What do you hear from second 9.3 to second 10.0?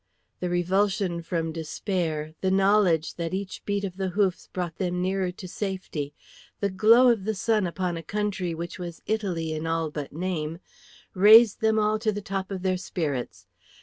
in all